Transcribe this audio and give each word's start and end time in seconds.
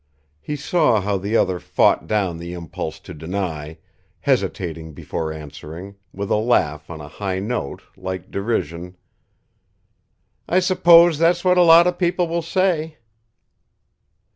He 0.39 0.55
saw 0.55 0.99
how 0.99 1.17
the 1.19 1.37
other 1.37 1.59
fought 1.59 2.07
down 2.07 2.39
the 2.39 2.53
impulse 2.53 2.99
to 3.01 3.13
deny, 3.13 3.77
hesitating 4.21 4.93
before 4.93 5.31
answering, 5.31 5.95
with 6.11 6.31
a 6.31 6.37
laugh 6.37 6.89
on 6.89 6.99
a 6.99 7.07
high 7.07 7.37
note, 7.37 7.83
like 7.95 8.31
derision: 8.31 8.97
"I 10.49 10.57
suppose 10.59 11.19
that's 11.19 11.45
what 11.45 11.59
a 11.59 11.61
lot 11.61 11.85
of 11.85 11.99
people 11.99 12.27
will 12.27 12.41
say." 12.41 12.97